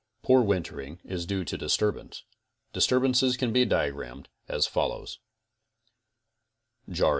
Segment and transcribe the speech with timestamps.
[0.23, 2.23] Poor wintering is due to disturbance.
[2.73, 5.19] Disturbance can be dia gramed as follows:
[6.89, 7.09] Jaring.